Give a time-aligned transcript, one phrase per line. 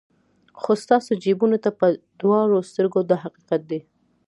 [0.59, 1.87] خو ستاسو جیبونو ته په
[2.21, 3.79] دواړو سترګو دا حقیقت دی.